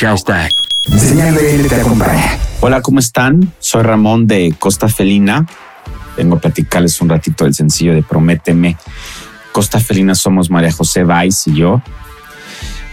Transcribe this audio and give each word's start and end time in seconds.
Hashtag. 0.00 0.50
Señal 0.96 1.34
BL 1.34 1.68
te 1.68 1.74
acompaña. 1.74 2.38
Hola, 2.60 2.80
¿cómo 2.80 3.00
están? 3.00 3.52
Soy 3.58 3.82
Ramón 3.82 4.26
de 4.26 4.54
Costa 4.58 4.88
Felina. 4.88 5.46
Vengo 6.16 6.36
a 6.36 6.40
platicarles 6.40 7.02
un 7.02 7.10
ratito 7.10 7.44
del 7.44 7.52
sencillo 7.52 7.92
de 7.92 8.02
Prométeme. 8.02 8.78
Costa 9.52 9.78
Felina 9.78 10.14
somos 10.14 10.48
María 10.48 10.72
José 10.72 11.04
Valls 11.04 11.46
y 11.48 11.54
yo. 11.54 11.82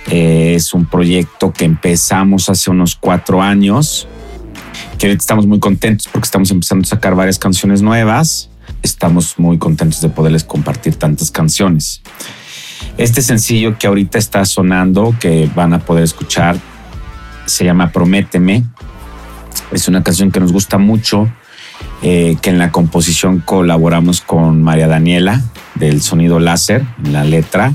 Eh, 0.08 0.56
es 0.56 0.74
un 0.74 0.86
proyecto 0.86 1.54
que 1.54 1.64
empezamos 1.64 2.50
hace 2.50 2.72
unos 2.72 2.98
cuatro 2.98 3.42
años, 3.42 4.06
que 5.00 5.08
ahorita 5.08 5.22
estamos 5.22 5.48
muy 5.48 5.62
contentos 5.62 6.10
porque 6.12 6.26
estamos 6.26 6.52
empezando 6.52 6.86
a 6.86 6.90
sacar 6.90 7.16
varias 7.16 7.40
canciones 7.40 7.82
nuevas. 7.82 8.50
Estamos 8.84 9.40
muy 9.40 9.58
contentos 9.58 10.02
de 10.02 10.10
poderles 10.10 10.44
compartir 10.44 10.96
tantas 10.96 11.32
canciones. 11.32 12.02
Este 12.98 13.22
sencillo 13.22 13.78
que 13.78 13.88
ahorita 13.88 14.18
está 14.18 14.44
sonando, 14.44 15.16
que 15.22 15.50
van 15.56 15.74
a 15.74 15.80
poder 15.80 16.04
escuchar, 16.04 16.58
se 17.48 17.66
llama 17.66 17.92
Prométeme. 17.92 18.64
Es 19.72 19.88
una 19.88 20.04
canción 20.04 20.32
que 20.32 20.40
nos 20.40 20.54
gusta 20.54 20.78
mucho, 20.78 21.28
eh, 22.04 22.38
que 22.42 22.52
en 22.52 22.60
la 22.60 22.72
composición 22.72 23.40
colaboramos 23.40 24.22
con 24.22 24.62
María 24.62 24.88
Daniela 24.88 25.42
del 25.76 26.02
Sonido 26.02 26.40
Láser 26.40 26.86
en 27.04 27.14
la 27.14 27.24
letra 27.24 27.74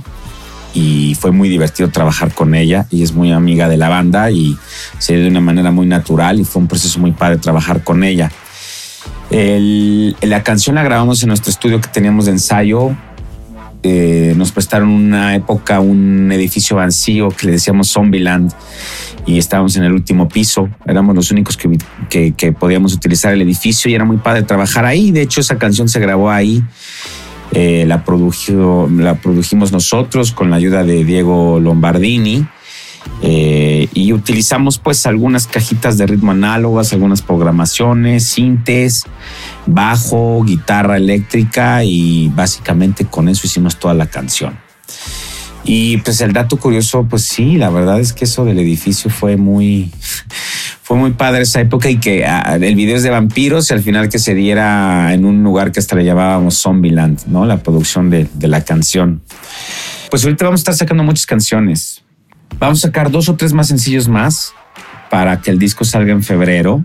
y 0.75 1.15
fue 1.17 1.33
muy 1.33 1.49
divertido 1.49 1.91
trabajar 1.91 2.33
con 2.33 2.55
ella 2.55 2.87
y 2.91 3.03
es 3.03 3.13
muy 3.13 3.33
amiga 3.33 3.69
de 3.69 3.77
la 3.77 3.89
banda 3.89 4.31
y 4.31 4.57
se 4.99 5.15
dio 5.15 5.25
de 5.25 5.31
una 5.31 5.41
manera 5.41 5.71
muy 5.71 5.87
natural 5.87 6.41
y 6.41 6.45
fue 6.45 6.63
un 6.63 6.69
proceso 6.69 6.99
muy 6.99 7.13
padre 7.13 7.39
trabajar 7.39 7.83
con 7.85 8.05
ella. 8.05 8.31
la 9.31 10.43
canción 10.43 10.77
la 10.77 10.83
grabamos 10.83 11.23
en 11.23 11.29
nuestro 11.29 11.51
estudio 11.51 11.81
que 11.81 11.89
teníamos 11.89 12.27
de 12.27 12.33
ensayo 12.33 12.97
eh, 13.83 14.35
nos 14.37 14.53
prestaron 14.53 14.89
una 14.91 15.35
época 15.35 15.81
un 15.81 16.31
edificio 16.31 16.77
vacío 16.77 17.31
que 17.31 17.47
le 17.47 17.53
decíamos 17.53 17.91
Zombieland 17.91 18.53
y 19.27 19.39
estábamos 19.39 19.77
en 19.77 19.85
el 19.85 19.93
último 19.93 20.29
piso. 20.29 20.69
Éramos 20.87 21.15
los 21.15 21.31
únicos 21.31 21.57
que, 21.57 22.33
que, 22.37 22.53
podíamos 22.53 22.95
utilizar 22.95 23.33
el 23.33 23.43
edificio 23.43 23.91
y 23.91 23.95
era 23.95 24.05
muy 24.05 24.19
padre 24.19 24.43
trabajar 24.43 24.85
ahí. 24.85 25.11
De 25.11 25.23
hecho, 25.23 25.41
esa 25.41 25.59
canción 25.59 25.89
se 25.89 26.01
grabó 26.01 26.31
ahí. 26.31 26.63
Eh, 27.53 27.85
la, 27.87 28.05
produjimos 28.05 29.73
nosotros 29.73 30.33
con 30.33 30.51
la 30.51 30.57
ayuda 30.57 30.85
de 30.85 31.05
Diego 31.05 31.61
Lombardini. 31.61 32.47
Eh, 33.23 33.89
y 33.95 34.13
utilizamos 34.13 34.79
pues 34.79 35.07
algunas 35.07 35.47
cajitas 35.47 35.97
de 35.97 36.07
ritmo 36.07 36.33
análogas, 36.33 36.93
algunas 36.93 37.23
programaciones, 37.23 38.25
sintes, 38.25 39.05
bajo, 39.67 40.43
guitarra 40.45 40.97
eléctrica 40.97 41.85
y 41.85 42.29
básicamente 42.35 43.05
con 43.05 43.29
eso 43.29 43.47
hicimos 43.47 43.77
toda 43.79 43.95
la 43.95 44.07
canción. 44.07 44.59
Y 45.65 45.99
pues 45.99 46.21
el 46.21 46.33
dato 46.33 46.57
curioso, 46.57 47.07
pues 47.09 47.23
sí, 47.23 47.57
la 47.57 47.71
verdad 47.71 48.01
es 48.01 48.13
que 48.13 48.25
eso 48.25 48.45
del 48.45 48.59
edificio 48.59 49.11
fue 49.11 49.37
muy, 49.37 49.93
fue 50.83 50.97
muy 50.97 51.13
padre 51.13 51.43
esa 51.43 51.61
época 51.61 51.89
y 51.89 51.99
que 51.99 52.25
ah, 52.27 52.59
el 52.61 52.75
video 52.75 52.97
es 52.97 53.05
de 53.05 53.11
vampiros 53.11 53.71
y 53.71 53.75
al 53.75 53.83
final 53.83 54.09
que 54.09 54.19
se 54.19 54.35
diera 54.35 55.15
en 55.15 55.25
un 55.25 55.45
lugar 55.45 55.71
que 55.71 55.79
hasta 55.79 55.95
le 55.95 56.05
llamábamos 56.05 56.61
Zombieland, 56.61 57.27
¿no? 57.27 57.47
La 57.47 57.63
producción 57.63 58.11
de, 58.11 58.27
de 58.35 58.49
la 58.49 58.65
canción. 58.65 59.23
Pues 60.11 60.25
ahorita 60.25 60.45
vamos 60.45 60.61
a 60.61 60.63
estar 60.63 60.75
sacando 60.75 61.05
muchas 61.05 61.27
canciones. 61.27 62.02
Vamos 62.63 62.79
a 62.85 62.87
sacar 62.87 63.11
dos 63.11 63.29
o 63.29 63.35
tres 63.35 63.53
más 63.53 63.67
sencillos 63.67 64.07
más 64.07 64.55
para 65.11 65.41
que 65.41 65.51
el 65.51 65.59
disco 65.59 65.85
salga 65.85 66.13
en 66.13 66.23
febrero. 66.23 66.85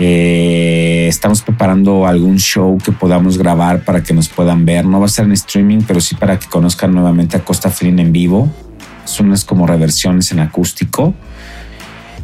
Eh, 0.00 1.06
estamos 1.08 1.40
preparando 1.40 2.04
algún 2.04 2.38
show 2.40 2.76
que 2.84 2.90
podamos 2.90 3.38
grabar 3.38 3.84
para 3.84 4.02
que 4.02 4.12
nos 4.12 4.28
puedan 4.28 4.66
ver. 4.66 4.84
No 4.84 4.98
va 4.98 5.06
a 5.06 5.08
ser 5.08 5.26
en 5.26 5.30
streaming, 5.30 5.82
pero 5.86 6.00
sí 6.00 6.16
para 6.16 6.40
que 6.40 6.48
conozcan 6.48 6.92
nuevamente 6.92 7.36
a 7.36 7.44
Costa 7.44 7.70
Felina 7.70 8.02
en 8.02 8.10
vivo. 8.10 8.52
Son 9.04 9.26
unas 9.26 9.44
como 9.44 9.68
reversiones 9.68 10.32
en 10.32 10.40
acústico. 10.40 11.14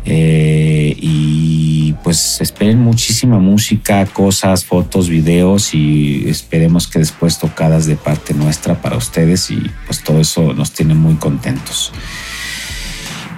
Eh, 0.05 0.97
y 0.99 1.93
pues 2.03 2.41
esperen 2.41 2.81
muchísima 2.81 3.39
música, 3.39 4.05
cosas, 4.07 4.65
fotos, 4.65 5.09
videos 5.09 5.75
y 5.75 6.29
esperemos 6.29 6.89
que 6.89 6.99
después 6.99 7.39
tocadas 7.39 7.87
de 7.87 7.95
parte 7.95 8.35
nuestra 8.35 8.83
para 8.83 8.97
ustedes 8.97 9.49
y 9.53 9.71
pues 9.87 10.03
todo 10.03 10.21
eso 10.21 10.55
nos 10.55 10.73
tiene 10.73 10.95
muy 10.95 11.15
contentos. 11.15 11.93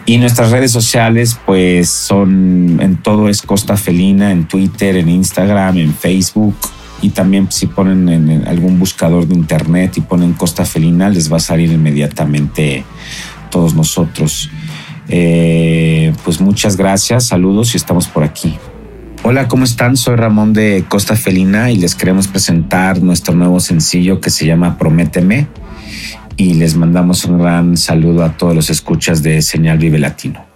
Y 0.07 0.19
nuestras 0.19 0.51
redes 0.51 0.71
sociales, 0.71 1.39
pues 1.47 1.89
son 1.89 2.79
en 2.81 2.97
todo 2.97 3.31
es 3.31 3.41
Costa 3.41 3.79
Felina, 3.79 4.33
en 4.33 4.47
Twitter, 4.47 4.97
en 4.97 5.09
Instagram, 5.09 5.79
en 5.79 5.95
Facebook. 5.95 6.55
Y 7.01 7.11
también 7.11 7.51
si 7.51 7.67
ponen 7.67 8.09
en 8.11 8.47
algún 8.47 8.79
buscador 8.79 9.27
de 9.27 9.35
internet 9.35 9.97
y 9.97 10.03
ponen 10.03 10.35
Costa 10.35 10.67
Felina, 10.67 11.09
les 11.09 11.33
va 11.33 11.39
a 11.39 11.41
salir 11.41 11.71
inmediatamente 11.71 12.85
todos 13.51 13.75
nosotros. 13.75 14.51
Eh, 15.09 16.13
pues 16.23 16.41
muchas 16.41 16.77
gracias, 16.77 17.27
saludos 17.27 17.73
y 17.75 17.79
estamos 17.79 18.07
por 18.07 18.25
aquí. 18.25 18.55
Hola, 19.23 19.49
¿cómo 19.49 19.65
están? 19.65 19.97
Soy 19.97 20.17
Ramón 20.17 20.53
de 20.53 20.85
Costa 20.87 21.17
Felina 21.17 21.71
y 21.71 21.77
les 21.77 21.95
queremos 21.95 22.29
presentar 22.29 23.03
nuestro 23.03 23.35
nuevo 23.35 23.59
sencillo 23.59 24.21
que 24.21 24.29
se 24.29 24.45
llama 24.45 24.77
Prométeme 24.77 25.49
y 26.37 26.55
les 26.55 26.77
mandamos 26.77 27.25
un 27.25 27.39
gran 27.39 27.77
saludo 27.77 28.25
a 28.25 28.37
todos 28.37 28.55
los 28.55 28.71
escuchas 28.71 29.23
de 29.23 29.43
Señal 29.43 29.79
Vive 29.79 29.99
Latino. 29.99 30.54